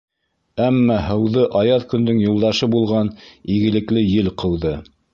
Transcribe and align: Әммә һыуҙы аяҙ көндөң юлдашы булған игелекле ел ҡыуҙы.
Әммә 0.67 0.95
һыуҙы 1.07 1.43
аяҙ 1.61 1.87
көндөң 1.93 2.23
юлдашы 2.23 2.73
булған 2.77 3.15
игелекле 3.59 4.09
ел 4.19 4.37
ҡыуҙы. 4.45 4.79